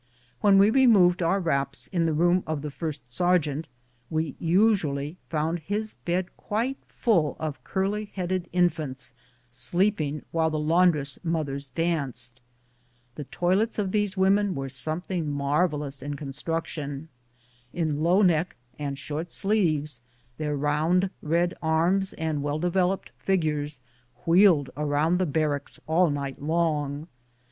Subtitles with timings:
[0.39, 3.69] When we removed our wraps in the room of the first sergeant
[4.09, 9.13] we usually found his bed quite full of curly lieaded infants
[9.51, 12.41] sleeping, while the laundress mothers danced.
[13.13, 17.09] The toilets of these women were something marvellous in construction.
[17.71, 20.01] In low neck and short sleeves,
[20.39, 23.81] their round, red arms and well developed figures
[24.25, 27.07] wheeled around the barracks all night long.